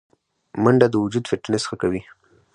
منډه 0.63 0.87
د 0.91 0.95
وجود 1.03 1.23
فټنس 1.31 1.63
ښه 1.69 1.75
کوي 1.81 2.01